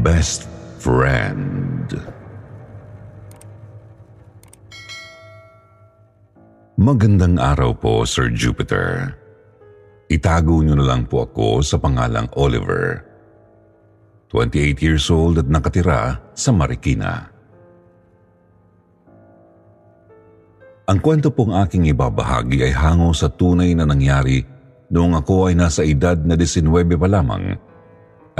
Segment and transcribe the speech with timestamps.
[0.00, 0.48] Best
[0.80, 1.92] Friend
[6.80, 9.12] Magandang araw po, Sir Jupiter.
[10.08, 13.04] Itago niyo na lang po ako sa pangalang Oliver.
[14.32, 17.28] 28 years old at nakatira sa Marikina.
[20.88, 24.40] Ang kwento pong aking ibabahagi ay hango sa tunay na nangyari
[24.88, 27.68] noong ako ay nasa edad na 19 pa lamang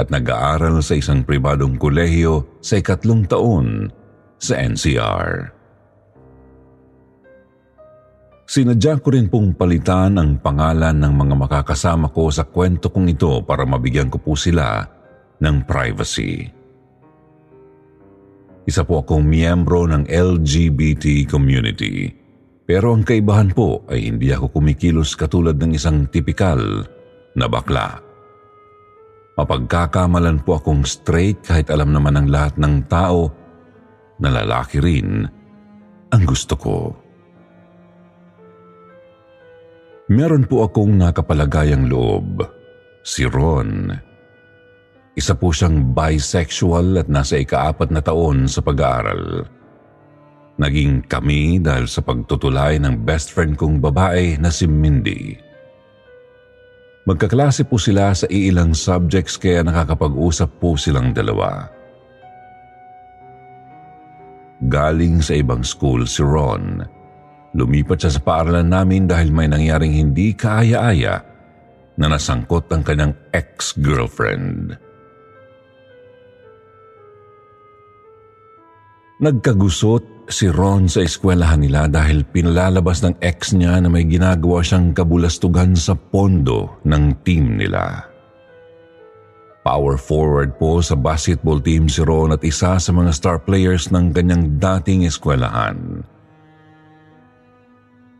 [0.01, 3.93] at nag-aaral sa isang pribadong kolehiyo sa ikatlong taon
[4.41, 5.53] sa NCR.
[8.49, 13.39] Sinadya ko rin pong palitan ang pangalan ng mga makakasama ko sa kwento kong ito
[13.45, 14.83] para mabigyan ko po sila
[15.39, 16.49] ng privacy.
[18.67, 22.11] Isa po akong miyembro ng LGBT community.
[22.67, 26.59] Pero ang kaibahan po ay hindi ako kumikilos katulad ng isang tipikal
[27.35, 28.10] na bakla.
[29.39, 33.31] Mapagkakamalan po akong straight kahit alam naman ng lahat ng tao
[34.19, 35.23] na lalaki rin
[36.11, 36.77] ang gusto ko.
[40.11, 42.43] Meron po akong nakapalagayang loob,
[42.99, 43.95] si Ron.
[45.15, 49.47] Isa po siyang bisexual at nasa ikaapat na taon sa pag-aaral.
[50.59, 55.50] Naging kami dahil sa pagtutulay ng best friend kong babae na si Mindy.
[57.01, 61.65] Magkaklase po sila sa iilang subjects kaya nakakapag-usap po silang dalawa.
[64.61, 67.01] Galing sa ibang school si Ron
[67.51, 71.19] Lumipat siya sa paaralan namin dahil may nangyaring hindi kaaya-aya
[71.99, 74.79] na nasangkot ang kanyang ex-girlfriend.
[79.19, 84.93] Nagkagusot si Ron sa eskwelahan nila dahil pinalalabas ng ex niya na may ginagawa siyang
[84.93, 88.05] kabulastugan sa pondo ng team nila.
[89.61, 94.09] Power forward po sa basketball team si Ron at isa sa mga star players ng
[94.09, 96.01] kanyang dating eskwelahan.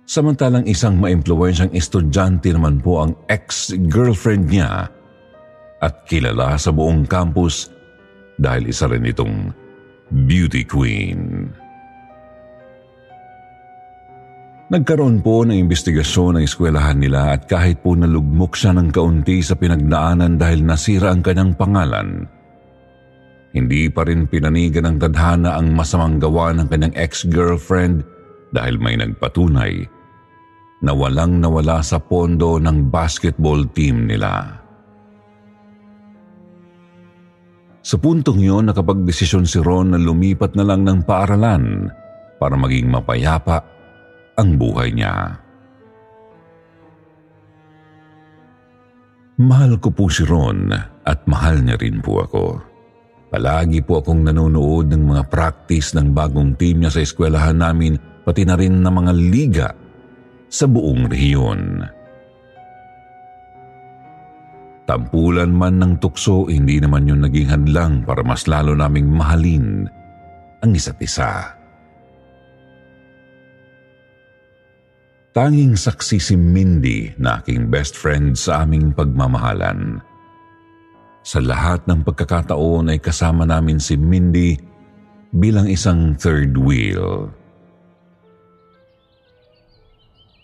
[0.05, 4.85] Samantalang isang maimpluwensyang estudyante naman po ang ex-girlfriend niya
[5.81, 7.73] at kilala sa buong campus
[8.37, 9.49] dahil isa rin itong
[10.27, 11.40] beauty queen.
[14.71, 19.59] Nagkaroon po ng investigasyon ng eskwelahan nila at kahit po nalugmok siya ng kaunti sa
[19.59, 22.23] pinagnaanan dahil nasira ang kanyang pangalan,
[23.51, 28.07] hindi pa rin pinanigan ng tadhana ang masamang gawa ng kanyang ex-girlfriend
[28.55, 29.83] dahil may nagpatunay
[30.87, 34.55] na walang nawala sa pondo ng basketball team nila.
[37.83, 41.91] Sa puntong yun, nakapagdesisyon si Ron na lumipat na lang ng paaralan
[42.39, 43.80] para maging mapayapa
[44.41, 45.37] ang buhay niya.
[49.41, 50.73] Mahal ko po si Ron
[51.05, 52.45] at mahal niya rin po ako.
[53.31, 57.95] Palagi po akong nanonood ng mga practice ng bagong team niya sa eskwelahan namin
[58.27, 59.69] pati na rin ng mga liga
[60.51, 61.61] sa buong rehiyon.
[64.83, 69.87] Tampulan man ng tukso, hindi naman yung naging hadlang para mas lalo naming mahalin
[70.59, 71.60] ang isa't isa.
[75.31, 80.03] Tanging saksi si Mindy na aking best friend sa aming pagmamahalan.
[81.23, 84.59] Sa lahat ng pagkakataon ay kasama namin si Mindy
[85.31, 87.31] bilang isang third wheel.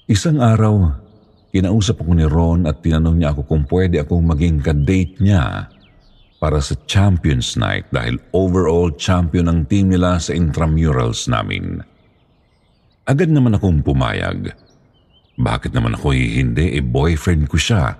[0.07, 0.95] Isang araw,
[1.51, 5.67] kinausap ako ni Ron at tinanong niya ako kung pwede akong maging ka-date niya
[6.39, 11.83] para sa Champions Night dahil overall champion ang team nila sa intramurals namin.
[13.03, 14.55] Agad naman akong pumayag.
[15.37, 16.77] Bakit naman ako hindi?
[16.77, 17.93] E boyfriend ko siya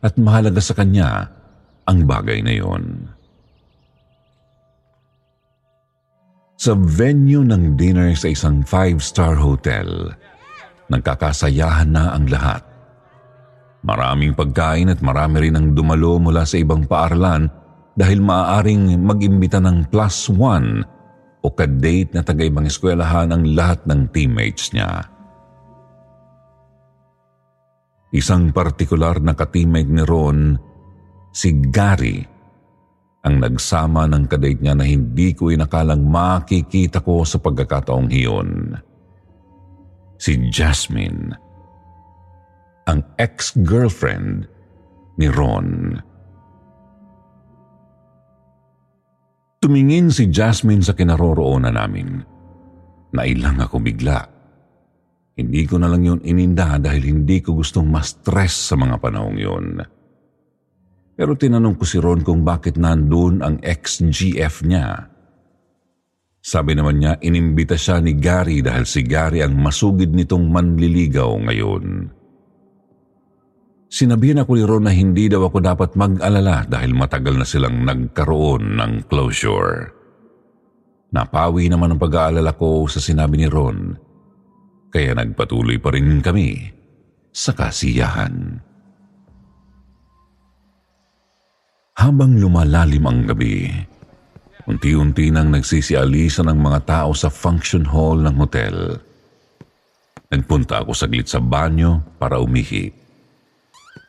[0.00, 1.28] at mahalaga sa kanya
[1.84, 2.84] ang bagay na yon.
[6.60, 10.12] Sa venue ng dinner sa isang five-star hotel,
[10.92, 12.60] nagkakasayahan na ang lahat.
[13.80, 17.48] Maraming pagkain at marami rin ang dumalo mula sa ibang paaralan
[17.96, 20.84] dahil maaaring mag-imbita ng plus one
[21.40, 25.08] o kadate na taga-ibang eskwelahan ang lahat ng teammates niya.
[28.10, 30.58] Isang partikular na ka-teammate ni Ron,
[31.30, 32.18] si Gary,
[33.22, 38.74] ang nagsama ng kadate niya na hindi ko inakalang makikita ko sa pagkakataong hiyon.
[40.18, 41.30] Si Jasmine,
[42.88, 44.48] ang ex-girlfriend
[45.20, 45.94] ni Ron.
[49.60, 52.24] Tumingin si Jasmine sa kinaroroonan namin.
[53.12, 54.39] Nailang ako bigla.
[55.40, 59.80] Hindi ko na lang yun ininda dahil hindi ko gustong ma-stress sa mga panahong yun.
[61.16, 65.08] Pero tinanong ko si Ron kung bakit nandun ang ex-GF niya.
[66.40, 72.08] Sabi naman niya, inimbita siya ni Gary dahil si Gary ang masugid nitong manliligaw ngayon.
[73.90, 78.80] Sinabihan ako ni Ron na hindi daw ako dapat mag-alala dahil matagal na silang nagkaroon
[78.80, 79.92] ng closure.
[81.10, 83.92] Napawi naman ang pag-aalala ko sa sinabi ni Ron,
[84.90, 86.66] kaya nagpatuloy pa rin kami
[87.30, 88.58] sa kasiyahan.
[91.94, 93.70] Habang lumalalim ang gabi,
[94.66, 98.98] unti-unti nang nagsisialisa ng mga tao sa function hall ng hotel.
[100.30, 102.88] Nagpunta ako saglit sa banyo para umihi.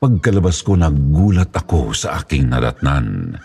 [0.02, 3.38] Pagkalabas ko, nagulat ako sa aking nadatnan.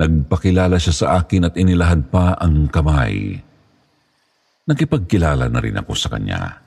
[0.00, 3.38] Nagpakilala siya sa akin at inilahad pa ang kamay.
[4.68, 6.62] Nakipagkilala na rin ako sa kanya.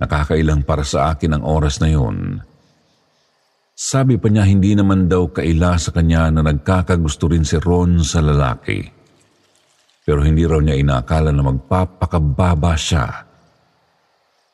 [0.00, 2.42] Nakakailang para sa akin ang oras na yun
[3.74, 8.22] sabi pa niya hindi naman daw kaila sa kanya na nagkakagusto rin si Ron sa
[8.22, 8.86] lalaki.
[10.06, 13.26] Pero hindi raw niya inaakala na magpapakababa siya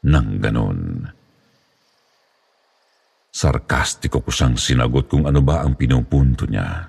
[0.09, 1.05] ng ganun.
[3.29, 6.89] Sarkastiko ko siyang sinagot kung ano ba ang pinupunto niya.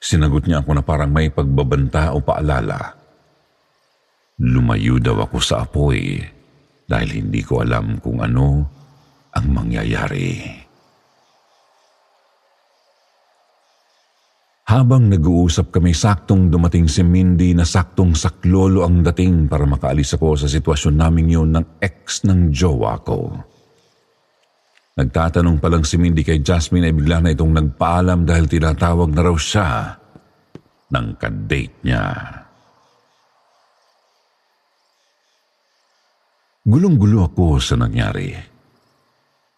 [0.00, 3.01] Sinagot niya ako na parang may pagbabanta o paalala.
[4.40, 6.16] Lumayo daw ako sa apoy
[6.88, 8.64] dahil hindi ko alam kung ano
[9.32, 10.60] ang mangyayari.
[14.72, 20.40] Habang nag-uusap kami, saktong dumating si Mindy na saktong saklolo ang dating para makaalis ako
[20.40, 23.36] sa sitwasyon namin yun ng ex ng jowa ko.
[24.96, 29.22] Nagtatanong pa lang si Mindy kay Jasmine ay bigla na itong nagpaalam dahil tinatawag na
[29.24, 29.96] raw siya
[30.88, 32.04] ng kadate niya.
[36.62, 38.30] Gulong-gulo ako sa nangyari.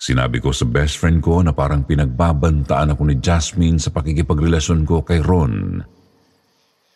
[0.01, 5.05] Sinabi ko sa best friend ko na parang pinagbabantaan ako ni Jasmine sa pakikipagrelasyon ko
[5.05, 5.85] kay Ron.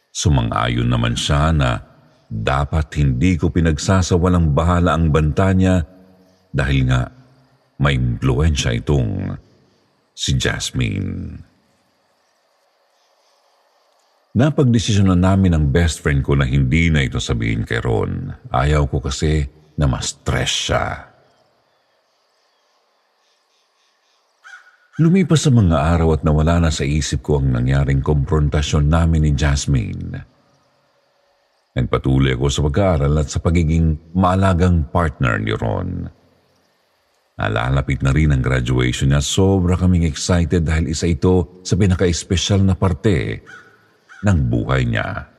[0.08, 1.76] Sumang-ayon naman siya na
[2.24, 5.84] dapat hindi ko pinagsasawalang bahala ang banta niya
[6.56, 7.12] dahil nga
[7.76, 9.36] may impluensya itong
[10.16, 11.36] si Jasmine.
[14.32, 18.32] Napagdesisyon na namin ang best friend ko na hindi na ito sabihin kay Ron.
[18.48, 20.86] Ayaw ko kasi na ma-stress siya.
[24.98, 29.32] Lumipas sa mga araw at nawala na sa isip ko ang nangyaring komprontasyon namin ni
[29.38, 30.18] Jasmine.
[31.78, 36.10] Nagpatuloy ako sa pag-aaral at sa pagiging maalagang partner ni Ron.
[37.38, 39.22] Nalalapit na rin ang graduation niya.
[39.22, 43.46] Sobra kaming excited dahil isa ito sa pinaka-espesyal na parte
[44.26, 45.37] ng buhay niya.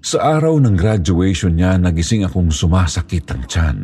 [0.00, 3.80] Sa araw ng graduation niya, nagising akong sumasakit ang tiyan.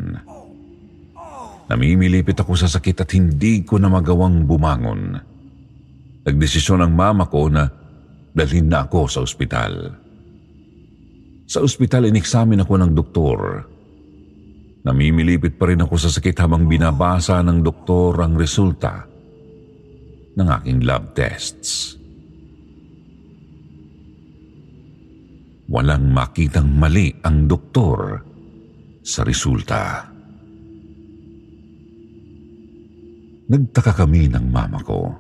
[1.68, 5.18] Namimilipit ako sa sakit at hindi ko na magawang bumangon.
[6.24, 7.68] Nagdesisyon ang mama ko na
[8.32, 9.92] dalhin na ako sa ospital.
[11.46, 13.38] Sa ospital, ineksamin ako ng doktor.
[14.88, 19.04] Namimilipit pa rin ako sa sakit habang binabasa ng doktor ang resulta
[20.32, 21.98] ng aking lab tests.
[25.66, 28.22] Walang makitang mali ang doktor
[29.02, 30.06] sa resulta.
[33.46, 35.10] Nagtaka kami ng mama ko.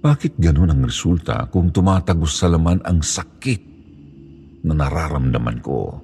[0.00, 3.62] Bakit ganun ang resulta kung tumatagos sa laman ang sakit
[4.66, 6.02] na nararamdaman ko?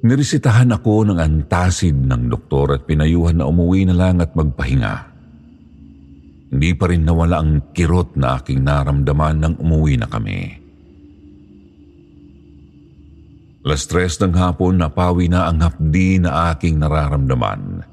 [0.00, 5.09] Niresitahan ako ng antacid ng doktor at pinayuhan na umuwi na lang at magpahinga.
[6.50, 10.60] Hindi pa rin nawala ang kirot na aking naramdaman nang umuwi na kami.
[13.60, 17.86] Alas tres ng hapon, napawi na ang hapdi na aking nararamdaman.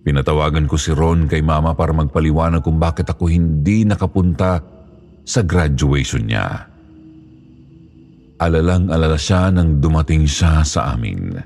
[0.00, 4.64] Pinatawagan ko si Ron kay mama para magpaliwanag kung bakit ako hindi nakapunta
[5.22, 6.66] sa graduation niya.
[8.40, 11.36] Alalang alala siya nang dumating siya sa amin.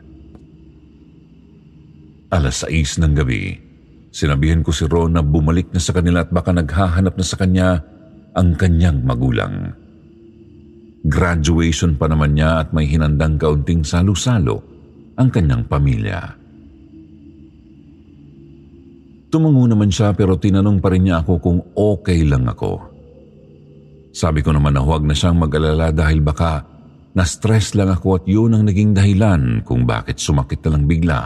[2.30, 3.58] Alas 6 ng gabi,
[4.14, 7.82] Sinabihan ko si Ron na bumalik na sa kanila at baka naghahanap na sa kanya
[8.38, 9.74] ang kanyang magulang.
[11.02, 14.62] Graduation pa naman niya at may hinandang kaunting salo-salo
[15.18, 16.30] ang kanyang pamilya.
[19.34, 22.78] Tumango naman siya pero tinanong pa rin niya ako kung okay lang ako.
[24.14, 26.62] Sabi ko naman na huwag na siyang mag-alala dahil baka
[27.18, 31.20] na-stress lang ako at yun ang naging dahilan kung bakit sumakit na lang bigla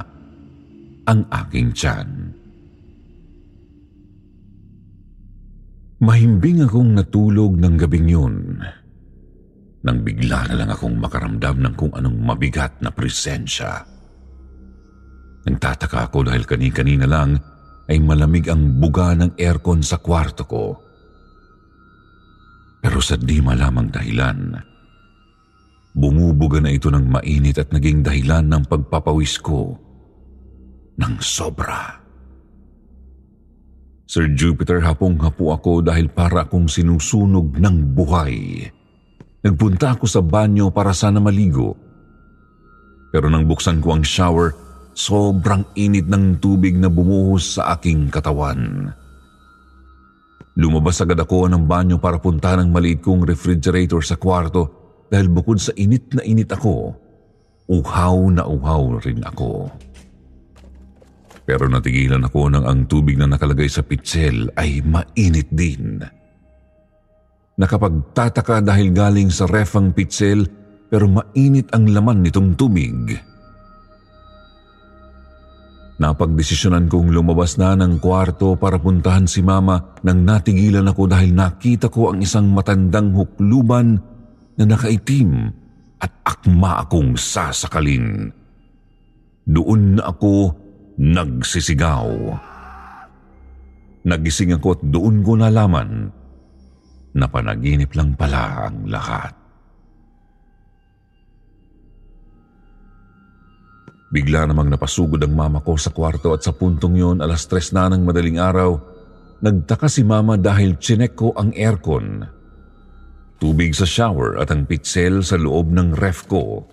[1.04, 2.37] ang aking tiyan.
[5.98, 8.62] Mahimbing akong natulog ng gabing yun.
[9.82, 13.82] Nang bigla na lang akong makaramdam ng kung anong mabigat na presensya.
[15.42, 17.34] Nagtataka ako dahil kani-kanina lang
[17.90, 20.64] ay malamig ang buga ng aircon sa kwarto ko.
[22.78, 24.54] Pero sa di malamang dahilan,
[25.98, 29.74] bumubuga na ito ng mainit at naging dahilan ng pagpapawis ko
[30.94, 31.97] ng sobra.
[34.08, 38.64] Sir Jupiter, hapong-hapo ako dahil para akong sinusunog ng buhay.
[39.44, 41.76] Nagpunta ako sa banyo para sana maligo.
[43.12, 44.56] Pero nang buksan ko ang shower,
[44.96, 48.88] sobrang init ng tubig na bumuhos sa aking katawan.
[50.56, 54.72] Lumabas agad ako ng banyo para punta ng maliit kong refrigerator sa kwarto
[55.12, 56.96] dahil bukod sa init na init ako,
[57.68, 59.68] uhaw na uhaw rin ako.
[61.48, 65.96] Pero natigilan ako nang ang tubig na nakalagay sa pitsel ay mainit din.
[67.56, 70.44] Nakapagtataka dahil galing sa ref ang pitsel
[70.92, 73.16] pero mainit ang laman nitong tubig.
[75.98, 81.88] Napagdesisyonan kong lumabas na ng kwarto para puntahan si mama nang natigilan ako dahil nakita
[81.88, 83.96] ko ang isang matandang hukluban
[84.60, 85.48] na nakaitim
[85.96, 88.30] at akma akong sasakalin.
[89.48, 90.67] Doon na ako
[90.98, 92.10] nagsisigaw.
[94.02, 96.10] Nagising ako at doon ko nalaman
[97.14, 99.32] na panaginip lang pala ang lahat.
[104.08, 107.92] Bigla namang napasugod ang mama ko sa kwarto at sa puntong yon alas tres na
[107.92, 108.80] ng madaling araw,
[109.44, 112.24] nagtaka si mama dahil chinek ko ang aircon.
[113.38, 116.64] Tubig sa shower at ang pitsel sa loob ng ref ko.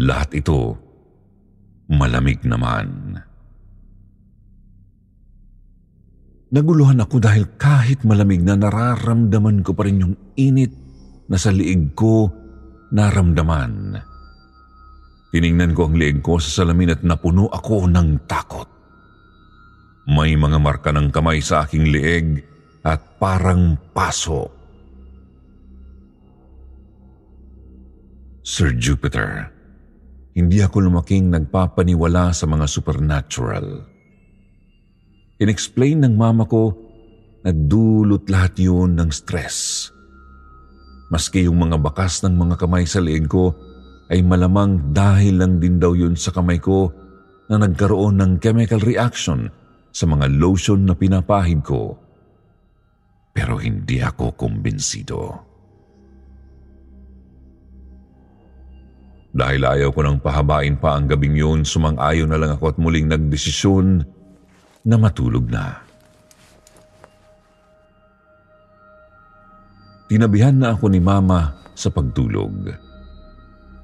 [0.00, 0.88] Lahat ito
[1.88, 3.20] malamig naman.
[6.48, 10.72] Naguluhan ako dahil kahit malamig na nararamdaman ko pa rin yung init
[11.28, 12.32] na sa liig ko
[12.88, 14.00] naramdaman.
[15.28, 18.64] Tiningnan ko ang liig ko sa salamin at napuno ako ng takot.
[20.08, 22.40] May mga marka ng kamay sa aking liig
[22.80, 24.48] at parang paso.
[28.40, 29.52] Sir Jupiter,
[30.32, 33.97] hindi ako lumaking nagpapaniwala sa mga supernatural.
[35.38, 36.74] Inexplain ng mama ko
[37.46, 39.86] na dulot lahat yun ng stress.
[41.14, 43.54] Maski yung mga bakas ng mga kamay sa leeg ko
[44.10, 46.90] ay malamang dahil lang din daw yun sa kamay ko
[47.46, 49.46] na nagkaroon ng chemical reaction
[49.94, 51.96] sa mga lotion na pinapahid ko.
[53.32, 55.46] Pero hindi ako kumbinsido.
[59.30, 63.06] Dahil ayaw ko nang pahabain pa ang gabing yun, sumang-ayon na lang ako at muling
[63.06, 64.17] nagdesisyon
[64.88, 65.84] na matulog na.
[70.08, 72.72] Tinabihan na ako ni Mama sa pagtulog.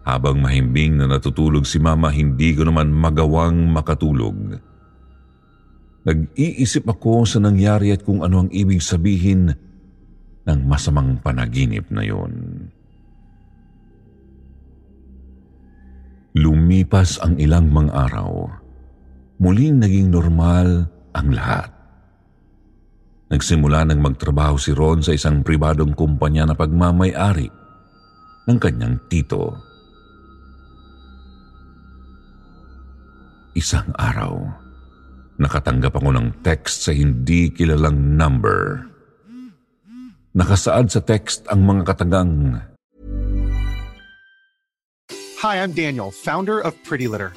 [0.09, 4.57] Habang mahimbing na natutulog si Mama, hindi ko naman magawang makatulog.
[6.09, 9.53] Nag-iisip ako sa nangyari at kung ano ang ibig sabihin
[10.45, 12.33] ng masamang panaginip na yon.
[16.37, 18.64] Lumipas ang ilang mga araw.
[19.43, 21.71] Muling naging normal ang lahat.
[23.35, 27.51] Nagsimula nang magtrabaho si Ron sa isang pribadong kumpanya na pagmamay-ari
[28.47, 29.59] ng kanyang tito.
[33.59, 34.39] Isang araw,
[35.39, 38.87] nakatanggap ako ng text sa hindi kilalang number.
[40.35, 42.59] Nakasaad sa text ang mga katagang,
[45.45, 47.37] Hi, I'm Daniel, founder of Pretty Litter.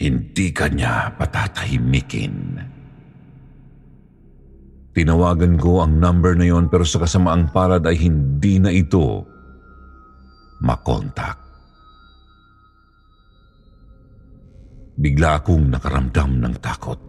[0.00, 2.56] Hindi ka niya patatahimikin.
[4.96, 9.28] Tinawagan ko ang number na yon pero sa kasamaang palad ay hindi na ito
[10.64, 11.36] makontak.
[15.00, 17.00] Bigla akong nakaramdam ng takot.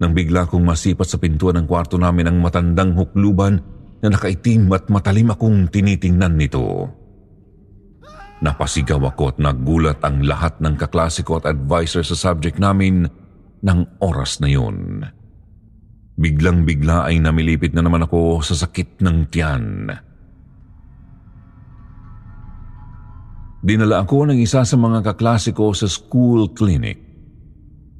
[0.00, 3.60] Nang bigla kong masipat sa pintuan ng kwarto namin ang matandang hukluban
[4.00, 6.99] na nakaitim at matalim akong tinitingnan nito.
[8.40, 13.04] Napasigaw ako at nagulat ang lahat ng kaklase ko at advisor sa subject namin
[13.60, 15.04] ng oras na yun.
[16.16, 19.64] Biglang bigla ay namilipit na naman ako sa sakit ng tiyan.
[23.60, 26.96] Dinala ako ng isa sa mga kaklase ko sa school clinic.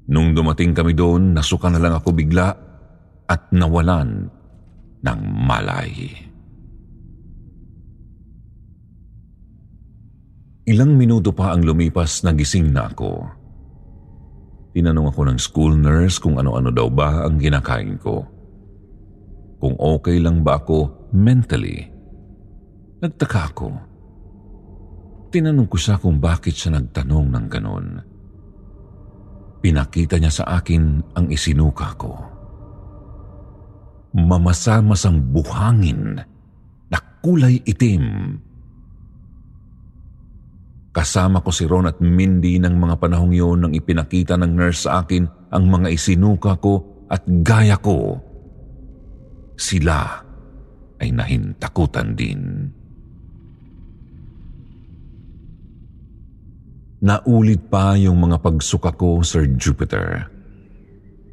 [0.08, 2.48] Nung dumating kami doon, nasuka na lang ako bigla
[3.28, 4.32] at nawalan
[5.04, 6.29] ng malay.
[10.70, 13.26] Ilang minuto pa ang lumipas nagising na ako.
[14.70, 18.22] Tinanong ako ng school nurse kung ano-ano daw ba ang kinakain ko.
[19.58, 21.90] Kung okay lang ba ako mentally.
[23.02, 23.68] Nagtaka ako.
[25.34, 27.86] Tinanong ko siya kung bakit siya nagtanong ng ganon.
[29.58, 32.14] Pinakita niya sa akin ang isinuka ko.
[34.14, 36.14] Mamasa-masang buhangin
[36.86, 38.38] na kulay itim
[40.90, 45.06] Kasama ko si Ron at Mindy ng mga panahong yun nang ipinakita ng nurse sa
[45.06, 45.22] akin
[45.54, 48.18] ang mga isinuka ko at gaya ko.
[49.54, 50.18] Sila
[50.98, 52.42] ay nahintakutan din.
[57.00, 60.26] Naulit pa yung mga pagsuka ko, Sir Jupiter.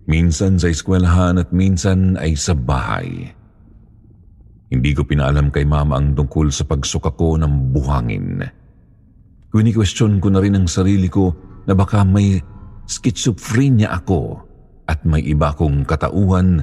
[0.08, 3.34] Minsan sa eskwelahan at minsan ay sa bahay.
[4.70, 8.46] Hindi ko pinaalam kay mama ang tungkol sa pagsuka ko ng buhangin.
[8.46, 8.67] Buhangin
[9.58, 11.34] Kuni-question ko na rin ang sarili ko
[11.66, 12.38] na baka may
[12.86, 14.38] schizophrenia ako
[14.86, 16.62] at may iba kong katauhan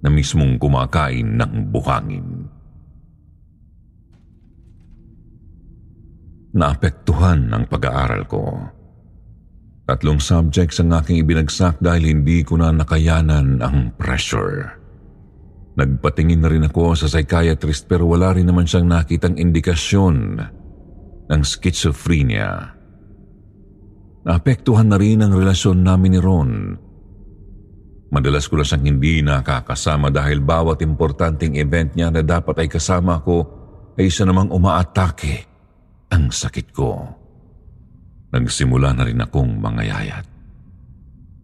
[0.00, 2.48] na mismong kumakain ng buhangin.
[6.56, 8.72] Naapektuhan ang pag-aaral ko.
[9.84, 14.72] Tatlong subjects ang aking ibinagsak dahil hindi ko na nakayanan ang pressure.
[15.76, 20.40] Nagpatingin na rin ako sa psychiatrist pero wala rin naman siyang nakitang indikasyon
[21.30, 22.74] ng schizophrenia.
[24.24, 26.52] Naapektuhan na rin ang relasyon namin ni Ron.
[28.08, 33.20] Madalas ko na siyang hindi nakakasama dahil bawat importanteng event niya na dapat ay kasama
[33.20, 33.44] ko
[33.98, 35.44] ay siya namang umaatake
[36.08, 36.94] ang sakit ko.
[38.32, 40.26] Nagsimula na rin akong mangayayat.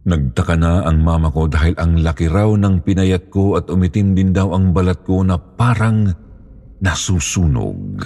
[0.01, 4.33] Nagtaka na ang mama ko dahil ang laki raw ng pinayat ko at umitim din
[4.33, 6.09] daw ang balat ko na parang
[6.81, 8.01] nasusunog.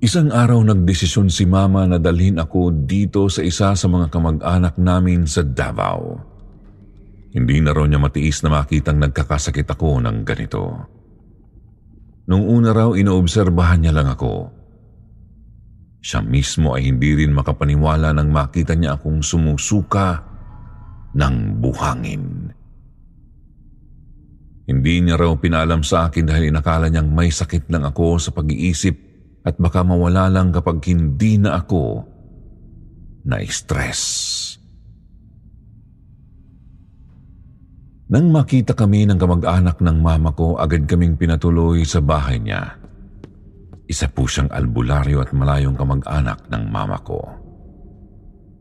[0.00, 5.28] Isang araw nagdesisyon si Mama na dalhin ako dito sa isa sa mga kamag-anak namin
[5.28, 6.16] sa Davao.
[7.36, 10.88] Hindi na raw niya matiis na makitang nagkakasakit ako ng ganito.
[12.32, 14.48] Nung una raw inoobserbahan niya lang ako.
[16.00, 20.24] Siya mismo ay hindi rin makapaniwala nang makita niya akong sumusuka
[21.12, 22.56] ng buhangin.
[24.64, 29.09] Hindi niya raw pinalam sa akin dahil inakala niyang may sakit lang ako sa pag-iisip
[29.44, 32.04] at baka mawala lang kapag hindi na ako
[33.24, 34.02] na-stress.
[38.10, 42.74] Nang makita kami ng kamag-anak ng mama ko, agad kaming pinatuloy sa bahay niya.
[43.86, 47.22] Isa po siyang albularyo at malayong kamag-anak ng mama ko.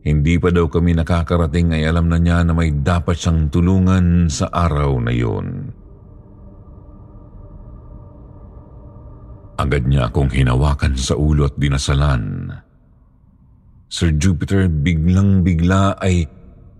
[0.05, 4.53] Hindi pa daw kami nakakarating ay alam na niya na may dapat siyang tulungan sa
[4.53, 5.73] araw na yun.
[9.59, 12.47] Agad niya akong hinawakan sa ulo at dinasalan.
[13.91, 16.23] Sir Jupiter, biglang bigla ay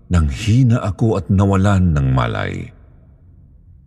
[0.08, 2.72] nanghina ako at nawalan ng malay.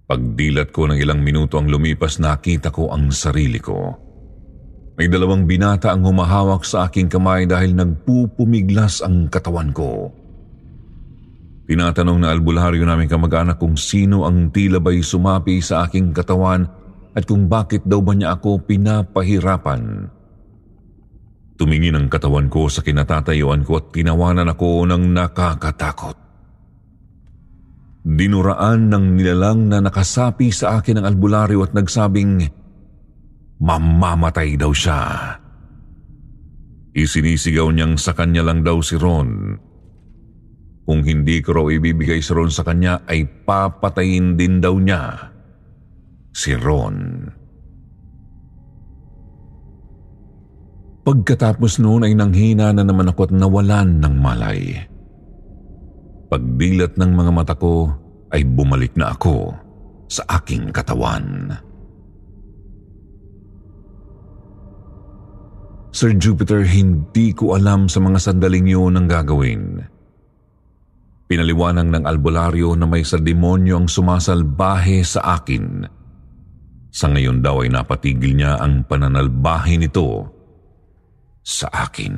[0.05, 3.97] Pagdilat ko ng ilang minuto ang lumipas, nakita ko ang sarili ko.
[4.93, 10.13] May dalawang binata ang humahawak sa aking kamay dahil nagpupumiglas ang katawan ko.
[11.65, 16.82] Tinatanong na albularyo namin kamag-anak kung sino ang tila ba'y sumapi sa aking katawan
[17.13, 20.09] at kung bakit daw ba niya ako pinapahirapan.
[21.53, 26.17] Tumingin ang katawan ko sa kinatatayuan ko at tinawanan ako ng nakakatakot.
[28.03, 32.41] Dinuraan ng nilalang na nakasapi sa akin ang albularyo at nagsabing,
[33.61, 34.99] mamamatay daw siya.
[36.97, 39.55] Isinisigaw niyang sa kanya lang daw si Ron.
[40.83, 45.32] Kung hindi ko raw ibibigay si Ron sa kanya ay papatayin din daw niya
[46.33, 47.29] si Ron.
[51.03, 54.61] Pagkatapos noon ay nanghina na naman ako at nawalan ng malay.
[56.31, 57.91] Pagdilat ng mga mata ko
[58.33, 59.53] ay bumalik na ako
[60.09, 61.53] sa aking katawan.
[65.93, 69.77] Sir Jupiter, hindi ko alam sa mga sandaling yun ang gagawin.
[71.29, 75.85] Pinaliwanag ng albularyo na may sa demonyo ang sumasalbahe sa akin.
[76.93, 80.29] Sa ngayon daw ay napatigil niya ang pananalbahe nito
[81.41, 82.15] sa akin.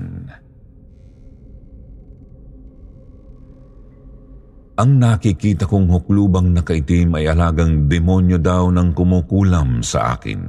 [4.76, 10.44] Ang nakikita kong huklubang nakaitim ay alagang demonyo daw ng kumukulam sa akin.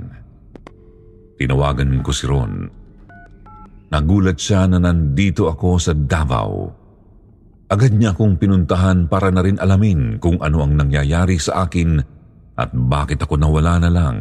[1.39, 2.67] Tinawagan ko si Ron.
[3.95, 6.67] Nagulat siya na nandito ako sa Davao.
[7.71, 12.16] Agad niya akong pinuntahan para na rin alamin kung ano ang nangyayari sa akin
[12.57, 14.17] at bakit ako nawala na lang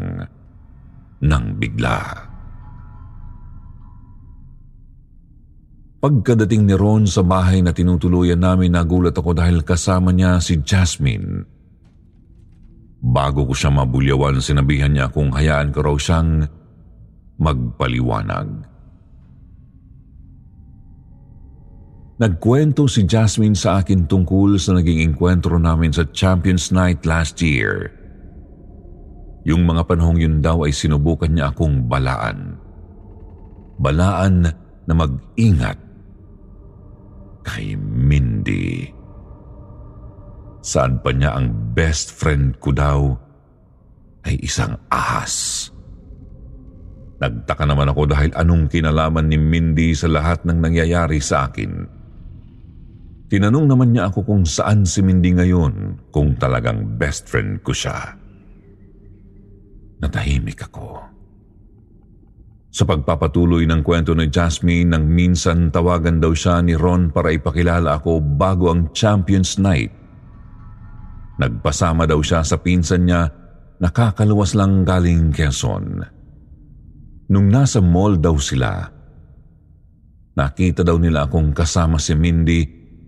[1.23, 1.99] ng bigla.
[6.03, 11.49] Pagkadating ni Ron sa bahay na tinutuluyan namin, nagulat ako dahil kasama niya si Jasmine.
[13.01, 16.45] Bago ko siya mabulyawan, sinabihan niya kung hayaan ko raw siyang
[17.41, 18.69] magpaliwanag.
[22.21, 27.91] Nagkwento si Jasmine sa akin tungkol sa naging enkwentro namin sa Champions Night last year.
[29.45, 32.57] Yung mga panahong yun daw ay sinubukan niya akong balaan.
[33.77, 34.49] Balaan
[34.89, 35.77] na mag-ingat
[37.45, 38.89] kay Mindy.
[40.65, 43.13] Saan pa niya ang best friend ko daw
[44.25, 45.69] ay isang ahas.
[47.21, 51.85] Nagtaka naman ako dahil anong kinalaman ni Mindy sa lahat ng nangyayari sa akin.
[53.29, 58.24] Tinanong naman niya ako kung saan si Mindy ngayon kung talagang best friend ko siya.
[59.99, 60.99] Natahimik ako.
[62.75, 67.95] Sa pagpapatuloy ng kwento ni Jasmine nang minsan tawagan daw siya ni Ron para ipakilala
[67.95, 69.95] ako bago ang Champions Night.
[71.39, 73.31] Nagpasama daw siya sa pinsan niya
[73.79, 76.03] nakakaluwas lang galing Quezon.
[77.31, 78.91] Nung nasa mall daw sila,
[80.35, 82.61] nakita daw nila akong kasama si Mindy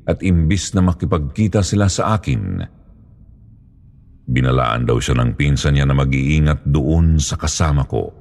[0.08, 2.64] at imbis na makipagkita sila sa akin,
[4.28, 8.12] binalaan daw siya ng pinsan niya na mag-iingat doon sa kasama ko.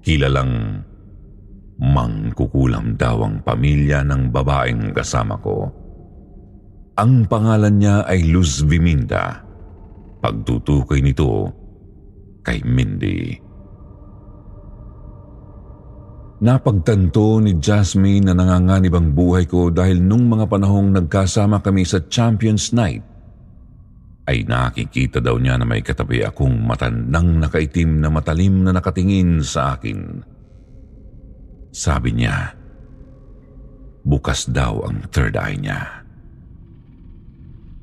[0.00, 0.80] Kilalang
[1.78, 5.68] mangkukulam daw ang pamilya ng babaeng kasama ko.
[6.96, 9.44] Ang pangalan niya ay Luz Viminda.
[10.24, 11.52] Pagtutukoy nito
[12.40, 13.44] kay Mindy.
[16.44, 22.04] Napagtanto ni Jasmine na nanganganib ang buhay ko dahil nung mga panahong nagkasama kami sa
[22.04, 23.00] Champions Night,
[24.24, 29.76] ay nakikita daw niya na may katabi akong matandang nakaitim na matalim na nakatingin sa
[29.76, 30.24] akin.
[31.74, 32.56] Sabi niya,
[34.06, 36.04] bukas daw ang third eye niya.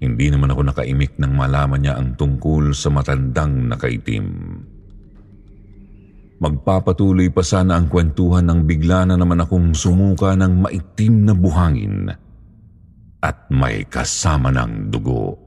[0.01, 4.25] Hindi naman ako nakaimik nang malaman niya ang tungkol sa matandang nakaitim.
[6.41, 12.09] Magpapatuloy pa sana ang kwentuhan ng bigla na naman akong sumuka ng maitim na buhangin
[13.21, 15.37] at may kasama ng dugo.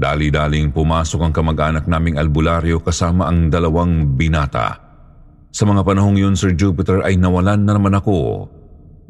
[0.00, 4.80] Dali-daling pumasok ang kamag-anak naming albularyo kasama ang dalawang binata.
[5.52, 8.48] Sa mga panahong yun, Sir Jupiter, ay nawalan na naman ako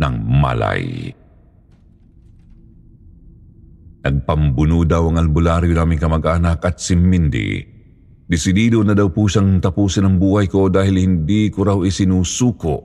[0.02, 1.14] ng malay.
[4.02, 7.62] Nagpambuno daw ang albularyo naming kamag-anak at si Mindy.
[8.26, 12.76] Desidido na daw po siyang tapusin ang buhay ko dahil hindi ko raw isinusuko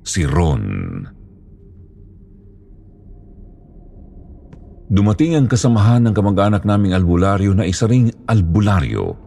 [0.00, 0.64] si Ron.
[4.86, 9.18] Dumating ang kasamahan ng kamag-anak naming albularyo na isa ring albularyo.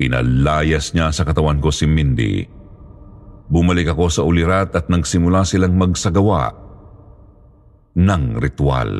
[0.00, 2.40] Pinalayas niya sa katawan ko si Mindy.
[3.52, 6.48] Bumalik ako sa ulirat at nagsimula silang magsagawa
[7.92, 8.92] ng ritual.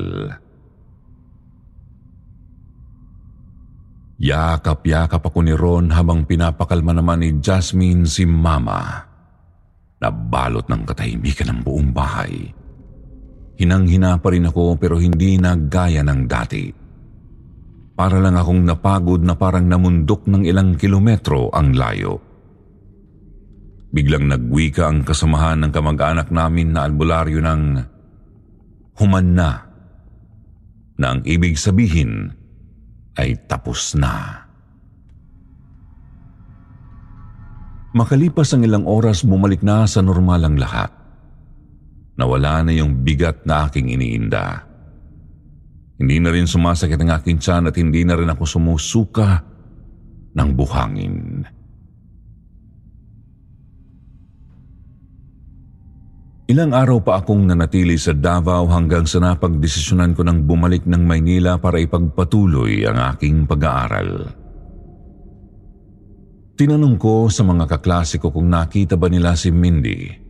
[4.23, 9.09] Yakap-yakap ako ni Ron habang pinapakalma naman ni Jasmine si Mama.
[9.99, 12.62] Nabalot ng katahimikan ng buong bahay.
[13.63, 16.67] Hinang-hina pa rin ako pero hindi na gaya ng dati.
[17.95, 22.19] Para lang akong napagod na parang namundok ng ilang kilometro ang layo.
[23.95, 27.63] Biglang nagwika ang kasamahan ng kamag-anak namin na albularyo ng
[28.99, 29.51] human na
[30.99, 32.35] na ang ibig sabihin
[33.15, 34.43] ay tapos na.
[37.95, 41.02] Makalipas ang ilang oras, bumalik na sa normal ang lahat.
[42.13, 44.69] Nawala na yung bigat na aking iniinda.
[45.97, 49.41] Hindi na rin sumasakit ang aking tiyan at hindi na rin ako sumusuka
[50.37, 51.47] ng buhangin.
[56.53, 61.57] Ilang araw pa akong nanatili sa Davao hanggang sa napagdesisyonan ko ng bumalik ng Maynila
[61.57, 64.29] para ipagpatuloy ang aking pag-aaral.
[66.53, 70.22] Tinanong ko sa mga kaklase ko kung nakita ba nila si Mindy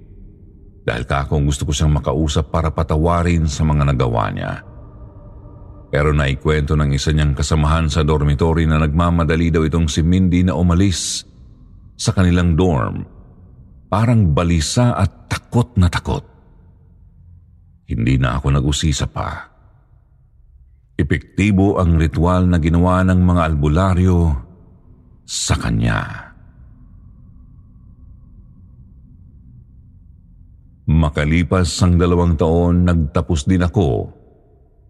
[0.83, 4.53] dahil kakong gusto ko siyang makausap para patawarin sa mga nagawa niya.
[5.93, 10.57] Pero naikwento ng isa niyang kasamahan sa dormitory na nagmamadali daw itong si Mindy na
[10.57, 11.23] umalis
[11.95, 13.05] sa kanilang dorm.
[13.93, 16.25] Parang balisa at takot na takot.
[17.85, 19.53] Hindi na ako nag-usisa pa.
[20.97, 24.19] Epektibo ang ritual na ginawa ng mga albularyo
[25.29, 26.32] sa kanya.
[30.83, 33.89] Makalipas ang dalawang taon, nagtapos din ako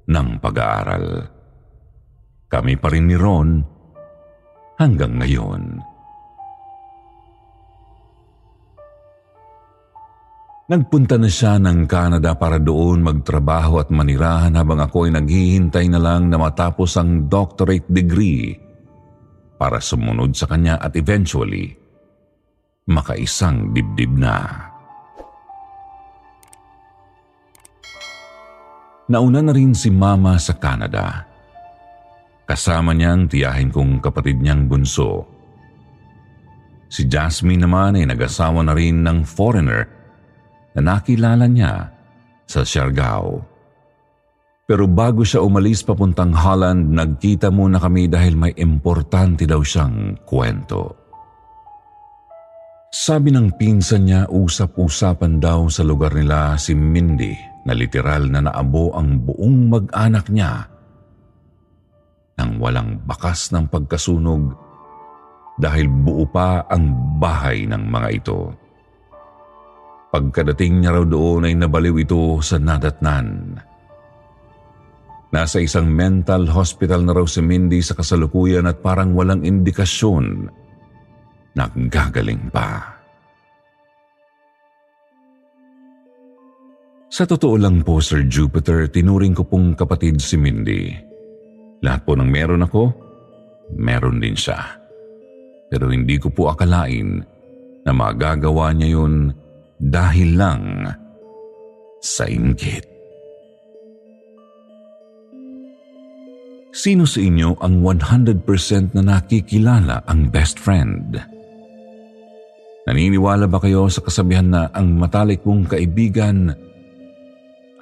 [0.09, 1.29] ng pag-aaral.
[2.49, 3.61] Kami pa rin ni Ron
[4.81, 5.93] hanggang ngayon.
[10.73, 16.01] Nagpunta na siya ng Canada para doon magtrabaho at manirahan habang ako ay naghihintay na
[16.01, 18.57] lang na matapos ang doctorate degree
[19.61, 21.77] para sumunod sa kanya at eventually
[22.89, 24.72] makaisang dibdib na.
[29.12, 31.29] Nauna na rin si Mama sa Canada.
[32.48, 35.29] Kasama niya ang tiyahin kong kapatid niyang bunso.
[36.88, 39.85] Si Jasmine naman ay nag-asawa na rin ng foreigner
[40.72, 41.92] na nakilala niya
[42.48, 43.44] sa Siargao.
[44.64, 51.05] Pero bago siya umalis papuntang Holland, nagkita muna kami dahil may importante daw siyang kwento.
[52.88, 58.94] Sabi ng pinsan niya, usap-usapan daw sa lugar nila si Mindy na literal na naabo
[58.94, 60.66] ang buong mag-anak niya
[62.38, 64.51] nang walang bakas ng pagkasunog
[65.61, 68.40] dahil buo pa ang bahay ng mga ito.
[70.12, 73.57] Pagkadating niya raw doon ay nabaliw ito sa nadatnan.
[75.33, 80.53] Nasa isang mental hospital na raw si Mindy sa kasalukuyan at parang walang indikasyon
[81.57, 82.92] na gagaling pa.
[87.12, 90.96] Sa totoo lang po, Sir Jupiter, tinuring ko pong kapatid si Mindy.
[91.85, 92.88] Lahat po ng meron ako,
[93.77, 94.81] meron din siya.
[95.68, 97.20] Pero hindi ko po akalain
[97.85, 99.29] na magagawa niya yun
[99.77, 100.88] dahil lang
[102.01, 102.88] sa inggit.
[106.72, 111.20] Sino sa inyo ang 100% na nakikilala ang best friend?
[112.88, 116.72] Naniniwala ba kayo sa kasabihan na ang matalik mong kaibigan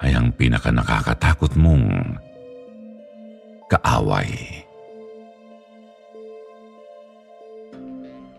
[0.01, 2.17] ay ang pinaka nakakatakot mong
[3.69, 4.29] kaaway?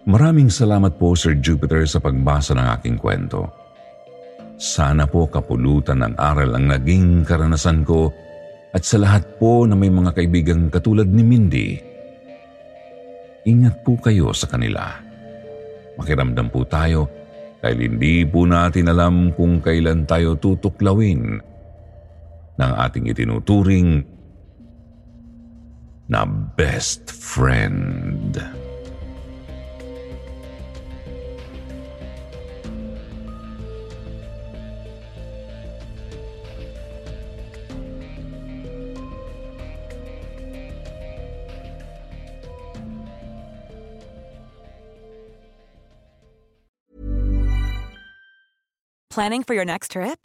[0.03, 3.46] Maraming salamat po Sir Jupiter sa pagbasa ng aking kwento.
[4.59, 8.11] Sana po kapulutan ng aral ang naging karanasan ko
[8.75, 11.68] at sa lahat po na may mga kaibigang katulad ni Mindy,
[13.46, 14.90] ingat po kayo sa kanila.
[16.01, 17.07] Makiramdam po tayo
[17.62, 21.38] dahil hindi po natin alam kung kailan tayo tutuklawin
[22.61, 24.05] ng ating itinuturing
[26.09, 28.37] na best friend.
[49.12, 50.25] Planning for your next trip?